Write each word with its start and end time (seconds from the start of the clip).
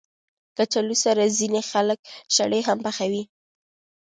کچالو 0.57 0.95
سره 1.03 1.23
ځینې 1.37 1.61
خلک 1.71 1.99
شړې 2.35 2.59
هم 2.67 2.77
پخوي 2.85 3.23